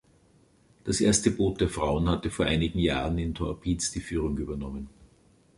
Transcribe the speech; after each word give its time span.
Das 0.83 0.99
erste 0.99 1.29
Boot 1.29 1.61
der 1.61 1.69
Frauen 1.69 2.09
hatte 2.09 2.31
vor 2.31 2.47
einigen 2.47 2.79
Jahren 2.79 3.19
in 3.19 3.35
Torpids 3.35 3.91
die 3.91 4.01
Führung 4.01 4.35
übernommen. 4.39 4.89